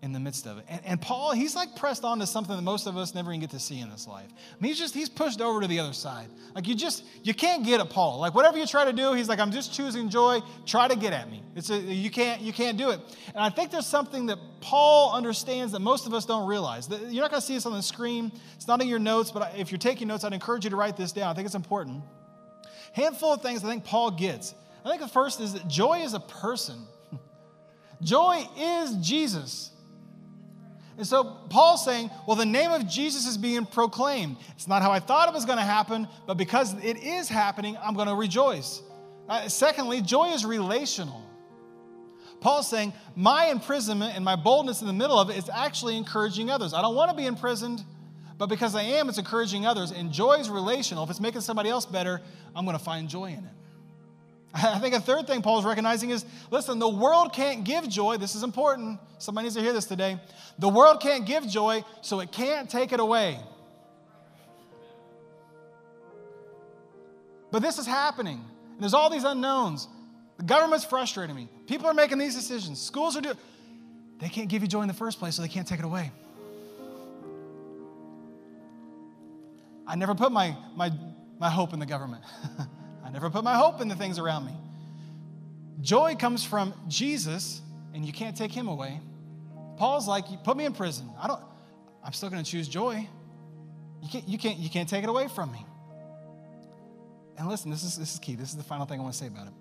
[0.05, 0.65] in the midst of it.
[0.69, 3.41] And, and, Paul, he's like pressed on to something that most of us never even
[3.41, 4.27] get to see in this life.
[4.31, 6.27] I mean, he's just, he's pushed over to the other side.
[6.53, 8.19] Like you just, you can't get at Paul.
[8.19, 10.41] Like whatever you try to do, he's like, I'm just choosing joy.
[10.67, 11.41] Try to get at me.
[11.55, 12.99] It's a, you can't, you can't do it.
[13.29, 16.87] And I think there's something that Paul understands that most of us don't realize.
[16.87, 18.31] You're not going to see this on the screen.
[18.55, 20.97] It's not in your notes, but if you're taking notes, I'd encourage you to write
[20.97, 21.31] this down.
[21.31, 22.03] I think it's important.
[22.93, 24.53] Handful of things I think Paul gets.
[24.85, 26.85] I think the first is that joy is a person.
[28.03, 29.71] joy is Jesus.
[30.97, 34.37] And so Paul's saying, well, the name of Jesus is being proclaimed.
[34.55, 37.77] It's not how I thought it was going to happen, but because it is happening,
[37.83, 38.81] I'm going to rejoice.
[39.27, 41.21] Uh, secondly, joy is relational.
[42.39, 46.49] Paul's saying, my imprisonment and my boldness in the middle of it is actually encouraging
[46.49, 46.73] others.
[46.73, 47.83] I don't want to be imprisoned,
[48.37, 49.91] but because I am, it's encouraging others.
[49.91, 51.03] And joy is relational.
[51.03, 52.21] If it's making somebody else better,
[52.55, 53.51] I'm going to find joy in it.
[54.63, 58.17] I think a third thing Paul's recognizing is listen, the world can't give joy.
[58.17, 58.99] This is important.
[59.17, 60.19] Somebody needs to hear this today.
[60.59, 63.37] The world can't give joy, so it can't take it away.
[67.51, 68.41] But this is happening.
[68.73, 69.87] And there's all these unknowns.
[70.37, 71.49] The government's frustrating me.
[71.67, 72.81] People are making these decisions.
[72.81, 73.37] Schools are doing,
[74.19, 76.11] they can't give you joy in the first place, so they can't take it away.
[79.87, 80.91] I never put my, my,
[81.39, 82.23] my hope in the government.
[83.15, 84.51] Never put my hope in the things around me.
[85.79, 87.61] Joy comes from Jesus,
[87.93, 88.99] and you can't take him away.
[89.77, 91.09] Paul's like, put me in prison.
[91.17, 91.39] I don't,
[92.03, 93.07] I'm still going to choose joy.
[94.03, 95.65] You can't, you, can't, you can't take it away from me.
[97.37, 98.35] And listen, this is, this is key.
[98.35, 99.53] This is the final thing I want to say about it.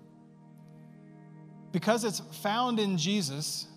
[1.71, 3.67] Because it's found in Jesus,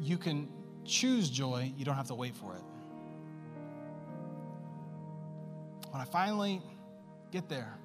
[0.00, 0.48] you can
[0.86, 1.70] choose joy.
[1.76, 2.62] You don't have to wait for it.
[5.90, 6.62] When I finally
[7.30, 7.77] get there,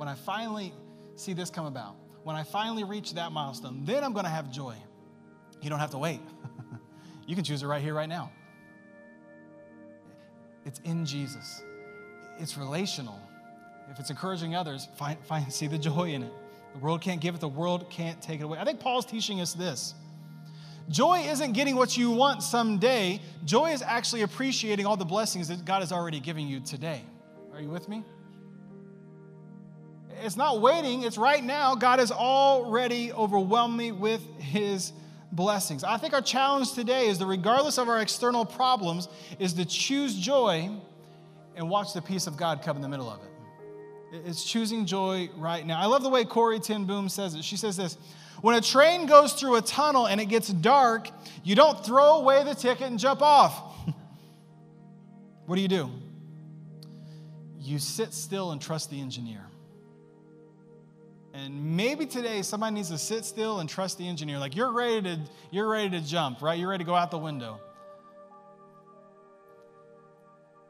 [0.00, 0.72] when I finally
[1.14, 4.50] see this come about, when I finally reach that milestone, then I'm going to have
[4.50, 4.74] joy.
[5.60, 6.20] You don't have to wait.
[7.26, 8.32] you can choose it right here, right now.
[10.64, 11.62] It's in Jesus.
[12.38, 13.20] It's relational.
[13.90, 16.32] If it's encouraging others, find, find, see the joy in it.
[16.72, 18.56] The world can't give it, the world can't take it away.
[18.58, 19.92] I think Paul's teaching us this.
[20.88, 23.20] Joy isn't getting what you want someday.
[23.44, 27.02] Joy is actually appreciating all the blessings that God is already giving you today.
[27.52, 28.02] Are you with me?
[30.22, 31.74] It's not waiting, it's right now.
[31.74, 34.92] God has already overwhelmed me with his
[35.32, 35.84] blessings.
[35.84, 40.14] I think our challenge today is that regardless of our external problems, is to choose
[40.14, 40.70] joy
[41.56, 43.30] and watch the peace of God come in the middle of it.
[44.26, 45.80] It's choosing joy right now.
[45.80, 47.44] I love the way Corrie ten Boom says it.
[47.44, 47.96] She says this
[48.40, 51.08] When a train goes through a tunnel and it gets dark,
[51.44, 53.62] you don't throw away the ticket and jump off.
[55.46, 55.90] what do you do?
[57.58, 59.49] You sit still and trust the engineer.
[61.32, 64.38] And maybe today somebody needs to sit still and trust the engineer.
[64.38, 66.58] Like you're ready to, you're ready to jump, right?
[66.58, 67.60] You're ready to go out the window.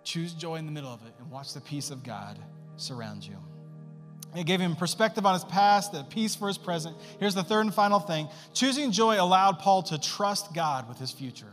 [0.05, 2.39] Choose joy in the middle of it and watch the peace of God
[2.77, 3.37] surround you.
[4.35, 6.97] It gave him perspective on his past, the peace for his present.
[7.19, 11.11] Here's the third and final thing choosing joy allowed Paul to trust God with his
[11.11, 11.53] future.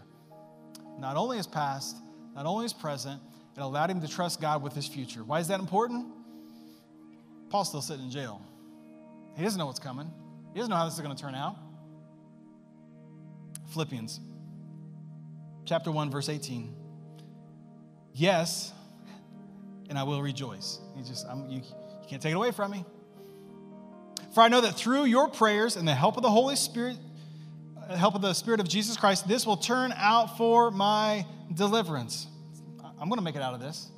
[0.99, 1.95] Not only his past,
[2.35, 3.21] not only his present,
[3.55, 5.23] it allowed him to trust God with his future.
[5.23, 6.07] Why is that important?
[7.49, 8.41] Paul's still sitting in jail.
[9.37, 10.11] He doesn't know what's coming,
[10.53, 11.55] he doesn't know how this is going to turn out.
[13.71, 14.19] Philippians
[15.67, 16.73] chapter 1, verse 18.
[18.13, 18.73] Yes,
[19.89, 20.79] and I will rejoice.
[20.95, 22.85] You just, I'm, you, you can't take it away from me.
[24.33, 26.97] For I know that through your prayers and the help of the Holy Spirit,
[27.89, 32.27] the help of the Spirit of Jesus Christ, this will turn out for my deliverance.
[32.99, 33.89] I'm going to make it out of this.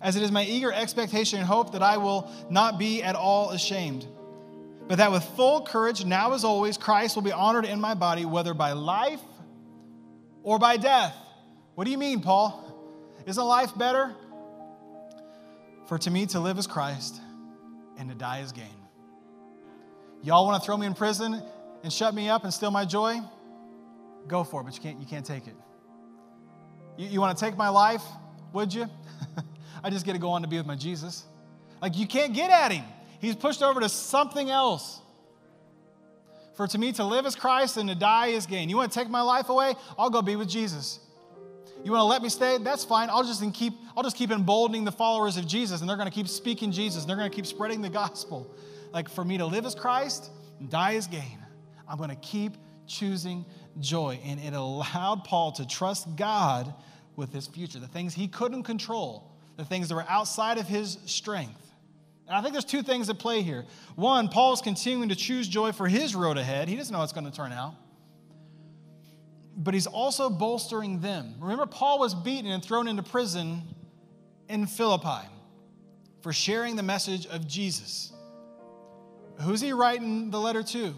[0.00, 3.50] As it is my eager expectation and hope that I will not be at all
[3.50, 4.06] ashamed,
[4.86, 8.24] but that with full courage, now as always, Christ will be honored in my body,
[8.24, 9.20] whether by life
[10.42, 11.14] or by death.
[11.74, 12.64] What do you mean, Paul?
[13.26, 14.14] Isn't life better?
[15.88, 17.20] For to me to live is Christ,
[17.98, 18.66] and to die is gain.
[20.22, 21.42] Y'all want to throw me in prison
[21.82, 23.20] and shut me up and steal my joy?
[24.26, 25.54] Go for it, but you can't, you can't take it.
[26.96, 28.02] You, you want to take my life?
[28.52, 28.86] Would you?
[29.82, 31.24] I just get to go on to be with my Jesus.
[31.80, 32.84] Like, you can't get at him.
[33.20, 35.00] He's pushed over to something else.
[36.54, 38.68] For to me, to live is Christ and to die is gain.
[38.68, 39.74] You want to take my life away?
[39.96, 40.98] I'll go be with Jesus.
[41.84, 42.58] You want to let me stay?
[42.58, 43.08] That's fine.
[43.10, 46.14] I'll just keep, I'll just keep emboldening the followers of Jesus, and they're going to
[46.14, 48.52] keep speaking Jesus, and they're going to keep spreading the gospel.
[48.92, 51.38] Like for me to live as Christ and die as gain,
[51.88, 52.54] I'm going to keep
[52.86, 53.44] choosing
[53.78, 54.18] joy.
[54.24, 56.74] And it allowed Paul to trust God
[57.14, 59.27] with his future, the things he couldn't control,
[59.58, 61.60] the things that were outside of his strength.
[62.26, 63.66] And I think there's two things at play here.
[63.96, 66.68] One, Paul's continuing to choose joy for his road ahead.
[66.68, 67.74] He doesn't know how it's going to turn out.
[69.56, 71.34] But he's also bolstering them.
[71.40, 73.62] Remember, Paul was beaten and thrown into prison
[74.48, 75.28] in Philippi
[76.22, 78.12] for sharing the message of Jesus.
[79.40, 80.94] Who's he writing the letter to?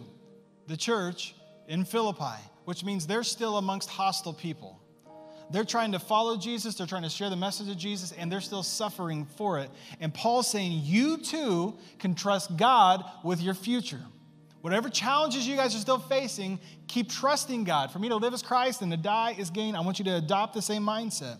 [0.66, 1.34] The church
[1.66, 4.79] in Philippi, which means they're still amongst hostile people.
[5.50, 8.40] They're trying to follow Jesus, they're trying to share the message of Jesus, and they're
[8.40, 9.70] still suffering for it.
[9.98, 14.00] And Paul's saying, You too can trust God with your future.
[14.60, 17.90] Whatever challenges you guys are still facing, keep trusting God.
[17.90, 19.74] For me to live as Christ and to die is gain.
[19.74, 21.38] I want you to adopt the same mindset.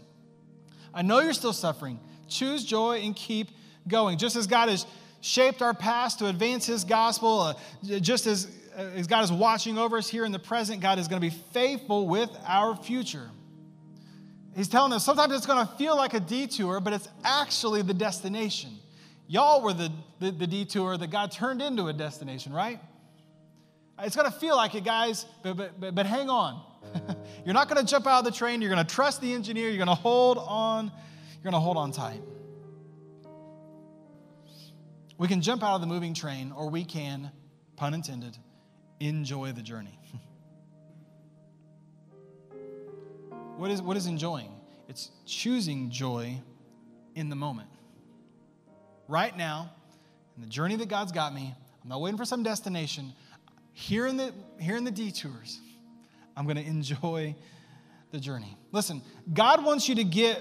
[0.94, 2.01] I know you're still suffering.
[2.29, 3.51] Choose joy and keep
[3.87, 4.18] going.
[4.18, 4.87] Just as God has
[5.20, 7.55] shaped our past to advance His gospel, uh,
[8.01, 11.07] just as, uh, as God is watching over us here in the present, God is
[11.07, 13.31] going to be faithful with our future.
[14.55, 17.95] He's telling us sometimes it's going to feel like a detour, but it's actually the
[17.95, 18.71] destination.
[19.29, 22.81] Y'all were the, the, the detour that God turned into a destination, right?
[24.01, 26.63] It's going to feel like it, guys, but, but, but, but hang on.
[27.45, 28.61] you're not going to jump out of the train.
[28.61, 29.69] You're going to trust the engineer.
[29.69, 30.87] You're going to hold on.
[30.87, 32.23] You're going to hold on tight.
[35.17, 37.31] We can jump out of the moving train, or we can,
[37.77, 38.37] pun intended,
[39.01, 39.99] enjoy the journey.
[43.61, 44.51] What is, what is enjoying?
[44.88, 46.40] It's choosing joy
[47.14, 47.68] in the moment.
[49.07, 49.70] Right now,
[50.35, 53.12] in the journey that God's got me, I'm not waiting for some destination.
[53.75, 55.61] Here in the, here in the detours,
[56.38, 57.37] I'm going to enjoy
[58.12, 58.57] the journey.
[58.73, 60.40] Listen, God wants you to get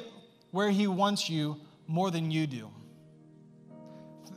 [0.51, 2.71] where He wants you more than you do.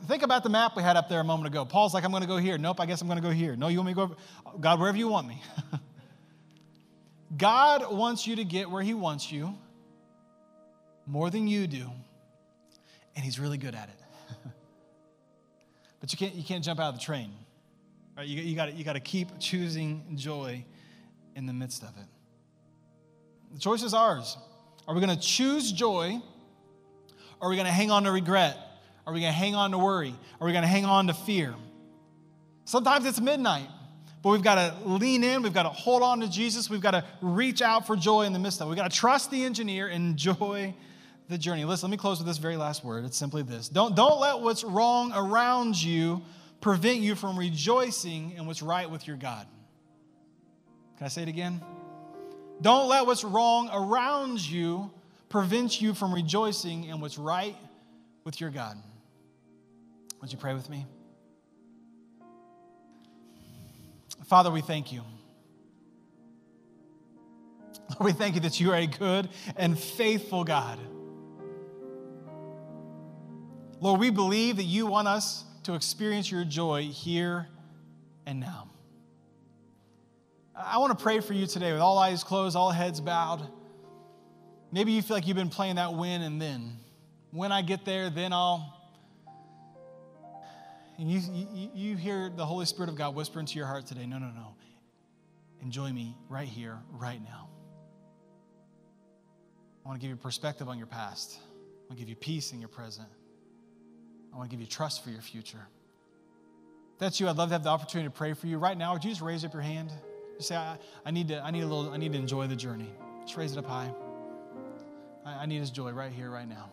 [0.09, 1.63] Think about the map we had up there a moment ago.
[1.63, 2.57] Paul's like, I'm going to go here.
[2.57, 3.55] Nope, I guess I'm going to go here.
[3.55, 4.15] No, you want me to go?
[4.59, 5.41] God, wherever you want me.
[7.35, 9.57] God wants you to get where He wants you
[11.05, 11.89] more than you do,
[13.15, 13.95] and He's really good at it.
[15.99, 17.31] but you can't, you can't jump out of the train.
[18.15, 18.27] Right?
[18.27, 20.63] You, you got you to keep choosing joy
[21.35, 22.05] in the midst of it.
[23.53, 24.37] The choice is ours.
[24.87, 26.21] Are we going to choose joy,
[27.39, 28.57] or are we going to hang on to regret?
[29.05, 30.13] Are we going to hang on to worry?
[30.39, 31.55] Are we going to hang on to fear?
[32.65, 33.67] Sometimes it's midnight.
[34.23, 36.91] But we've got to lean in, we've got to hold on to Jesus, we've got
[36.91, 38.69] to reach out for joy in the midst of it.
[38.69, 40.73] We've got to trust the engineer, enjoy
[41.27, 41.65] the journey.
[41.65, 43.03] Listen, let me close with this very last word.
[43.03, 46.21] It's simply this don't, don't let what's wrong around you
[46.61, 49.45] prevent you from rejoicing in what's right with your God.
[50.97, 51.61] Can I say it again?
[52.61, 54.89] Don't let what's wrong around you
[55.27, 57.57] prevent you from rejoicing in what's right
[58.23, 58.77] with your God.
[60.21, 60.85] Would you pray with me?
[64.25, 65.03] Father, we thank you.
[67.89, 70.79] Lord, we thank you that you are a good and faithful God.
[73.79, 77.47] Lord, we believe that you want us to experience your joy here
[78.25, 78.69] and now.
[80.55, 83.45] I want to pray for you today with all eyes closed, all heads bowed.
[84.71, 86.77] Maybe you feel like you've been playing that when and then.
[87.31, 88.72] When I get there, then I'll
[91.03, 91.19] and you,
[91.53, 94.27] you, you hear the Holy Spirit of God whisper into your heart today no, no,
[94.27, 94.55] no.
[95.61, 97.49] Enjoy me right here, right now.
[99.83, 101.37] I want to give you perspective on your past.
[101.41, 103.09] I want to give you peace in your present.
[104.33, 105.67] I want to give you trust for your future.
[106.93, 108.57] If that's you, I'd love to have the opportunity to pray for you.
[108.57, 109.91] Right now, would you just raise up your hand?
[110.37, 112.55] Just say, I, I need, to, I, need a little, I need to enjoy the
[112.55, 112.89] journey.
[113.23, 113.93] Just raise it up high.
[115.25, 116.71] I, I need his joy right here, right now.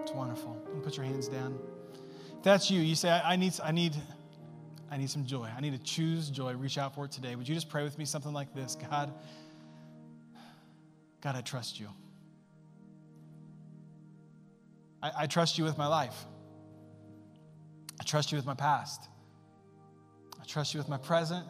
[0.00, 0.52] It's wonderful.
[0.84, 1.58] Put your hands down
[2.44, 3.94] that's you, you say, I, I, need, I, need,
[4.90, 5.48] I need some joy.
[5.56, 6.52] I need to choose joy.
[6.54, 7.34] Reach out for it today.
[7.34, 8.76] Would you just pray with me something like this?
[8.90, 9.12] God,
[11.22, 11.88] God, I trust you.
[15.02, 16.26] I, I trust you with my life.
[17.98, 19.08] I trust you with my past.
[20.40, 21.46] I trust you with my present.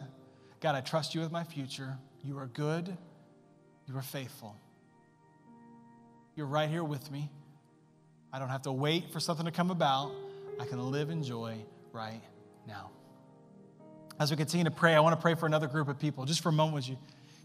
[0.61, 1.97] God, I trust you with my future.
[2.23, 2.95] You are good.
[3.85, 4.55] You are faithful.
[6.35, 7.29] You're right here with me.
[8.31, 10.11] I don't have to wait for something to come about.
[10.59, 11.57] I can live in joy
[11.91, 12.21] right
[12.67, 12.91] now.
[14.19, 16.25] As we continue to pray, I want to pray for another group of people.
[16.25, 16.97] Just for a moment, would you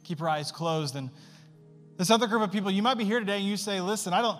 [0.05, 0.95] keep your eyes closed?
[0.95, 1.11] And
[1.97, 4.23] this other group of people, you might be here today and you say, listen, I
[4.23, 4.39] don't,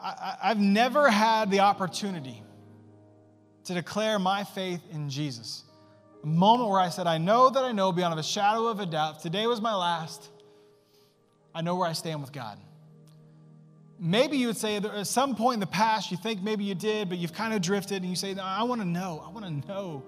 [0.00, 2.42] I, I've never had the opportunity
[3.64, 5.64] to declare my faith in Jesus.
[6.22, 8.86] A moment where I said, I know that I know beyond a shadow of a
[8.86, 10.28] doubt, today was my last.
[11.54, 12.58] I know where I stand with God.
[13.98, 17.08] Maybe you would say at some point in the past, you think maybe you did,
[17.08, 19.22] but you've kind of drifted and you say, no, I want to know.
[19.24, 20.04] I want to know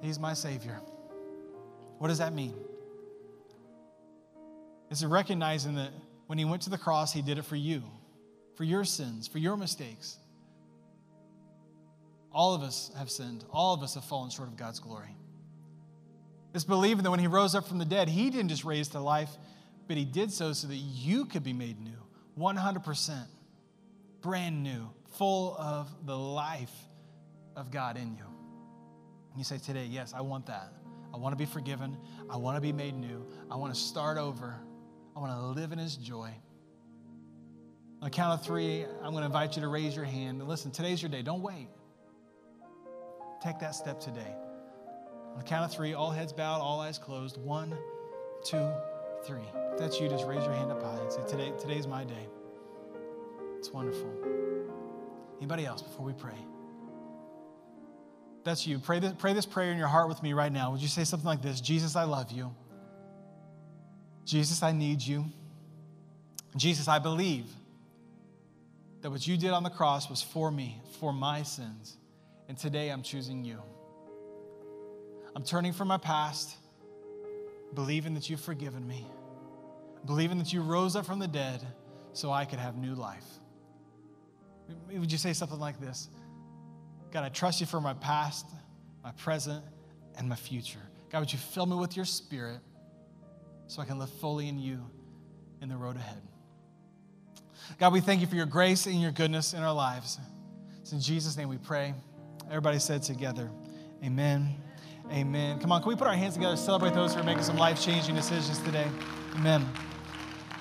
[0.00, 0.80] He's my Savior.
[1.98, 2.54] What does that mean?
[4.90, 5.90] It's recognizing that
[6.26, 7.82] when He went to the cross, He did it for you,
[8.56, 10.18] for your sins, for your mistakes.
[12.32, 15.14] All of us have sinned, all of us have fallen short of God's glory.
[16.54, 19.00] It's believing that when He rose up from the dead, He didn't just raise to
[19.00, 19.30] life,
[19.86, 21.92] but He did so so that you could be made new
[22.38, 23.26] 100%,
[24.20, 26.72] brand new, full of the life
[27.56, 28.24] of God in you.
[29.30, 30.72] And you say today, Yes, I want that.
[31.12, 31.96] I want to be forgiven.
[32.30, 33.26] I want to be made new.
[33.50, 34.54] I want to start over.
[35.14, 36.30] I want to live in His joy.
[38.00, 40.40] On the count of three, I'm going to invite you to raise your hand.
[40.40, 41.22] And listen, today's your day.
[41.22, 41.68] Don't wait.
[43.42, 44.34] Take that step today.
[45.32, 47.36] On the count of three, all heads bowed, all eyes closed.
[47.36, 47.76] One,
[48.44, 48.70] two,
[49.24, 49.48] three.
[49.72, 52.26] If that's you, just raise your hand up high and say, Today, today's my day.
[53.58, 54.12] It's wonderful.
[55.38, 56.38] Anybody else before we pray?
[58.44, 58.78] That's you.
[58.78, 60.72] Pray this, pray this prayer in your heart with me right now.
[60.72, 62.54] Would you say something like this Jesus, I love you.
[64.24, 65.24] Jesus, I need you.
[66.56, 67.46] Jesus, I believe
[69.00, 71.96] that what you did on the cross was for me, for my sins.
[72.48, 73.58] And today I'm choosing you.
[75.34, 76.56] I'm turning from my past,
[77.74, 79.06] believing that you've forgiven me,
[80.06, 81.64] believing that you rose up from the dead
[82.12, 83.26] so I could have new life.
[84.90, 86.08] Would you say something like this?
[87.10, 88.46] God, I trust you for my past,
[89.02, 89.64] my present,
[90.16, 90.80] and my future.
[91.10, 92.60] God, would you fill me with your spirit
[93.66, 94.80] so I can live fully in you
[95.60, 96.22] in the road ahead?
[97.78, 100.18] God, we thank you for your grace and your goodness in our lives.
[100.80, 101.94] It's in Jesus' name we pray.
[102.48, 103.50] Everybody said together,
[104.04, 104.56] Amen.
[105.12, 105.58] Amen.
[105.58, 107.58] Come on, can we put our hands together, to celebrate those who are making some
[107.58, 108.86] life changing decisions today?
[109.36, 109.68] Amen.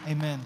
[0.07, 0.41] Amen.